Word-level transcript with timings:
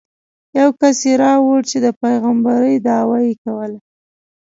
یو 0.59 0.69
کس 0.79 0.97
یې 1.07 1.13
راوړ 1.23 1.59
چې 1.69 1.77
د 1.85 1.87
پېغمبرۍ 2.01 2.75
دعوه 2.87 3.17
یې 3.27 3.33
کوله. 3.43 3.79